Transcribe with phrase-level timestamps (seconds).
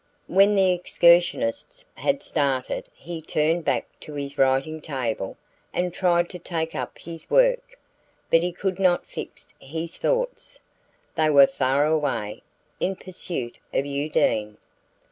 [0.25, 5.37] When the excursionists had started he turned back to his writing table
[5.75, 7.77] and tried to take up his work;
[8.31, 10.59] but he could not fix his thoughts:
[11.13, 12.41] they were far away,
[12.79, 14.57] in pursuit of Undine.